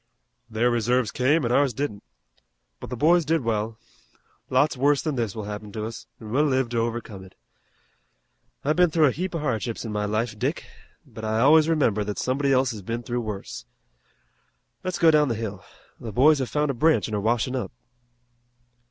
"Their 0.49 0.71
reserves 0.71 1.11
came 1.11 1.45
an' 1.45 1.51
ours 1.51 1.75
didn't. 1.75 2.01
But 2.79 2.89
the 2.89 2.97
boys 2.97 3.23
did 3.23 3.41
well. 3.43 3.77
Lots 4.49 4.75
worse 4.75 4.99
than 4.99 5.13
this 5.13 5.35
will 5.35 5.43
happen 5.43 5.71
to 5.73 5.85
us, 5.85 6.07
an' 6.19 6.31
we'll 6.31 6.45
live 6.45 6.69
to 6.69 6.79
overcome 6.79 7.23
it. 7.23 7.35
I've 8.65 8.75
been 8.75 8.89
through 8.89 9.05
a 9.05 9.11
heap 9.11 9.35
of 9.35 9.41
hardships 9.41 9.85
in 9.85 9.91
my 9.91 10.05
life, 10.05 10.39
Dick, 10.39 10.65
but 11.05 11.23
I 11.23 11.39
always 11.41 11.69
remember 11.69 12.03
that 12.03 12.17
somebody 12.17 12.51
else 12.51 12.71
has 12.71 12.81
been 12.81 13.03
through 13.03 13.21
worse. 13.21 13.65
Let's 14.83 14.97
go 14.97 15.11
down 15.11 15.27
the 15.27 15.35
hill. 15.35 15.63
The 15.99 16.11
boys 16.11 16.39
have 16.39 16.49
found 16.49 16.71
a 16.71 16.73
branch 16.73 17.07
an' 17.07 17.13
are 17.13 17.21
washin' 17.21 17.55
up." 17.55 17.71